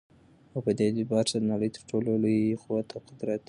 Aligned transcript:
او 0.53 0.59
په 0.65 0.71
دي 0.77 0.83
اعتبار 0.87 1.25
سره 1.31 1.41
دنړۍ 1.43 1.69
تر 1.75 1.81
ټولو 1.89 2.09
لوى 2.23 2.59
قوت 2.63 2.87
او 2.95 2.99
قدرت 3.07 3.37
دى 3.37 3.39